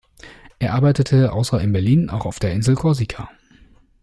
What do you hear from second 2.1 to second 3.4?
auf der Insel Korsika.